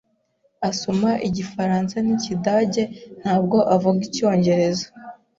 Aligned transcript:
Asoma 0.69 1.11
Igifaransa 1.27 1.95
n'Ikidage, 2.05 2.83
ntabwo 3.21 3.57
avuga 3.75 3.99
Icyongereza. 4.07 4.85